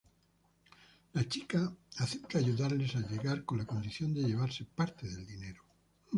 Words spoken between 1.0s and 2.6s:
La chica acepta